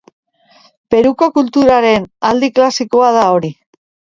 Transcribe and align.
Peruko 0.95 1.27
kulturaren 1.35 2.09
aldi 2.33 2.53
klasikoa 2.59 3.15
da 3.21 3.31
hori. 3.37 3.53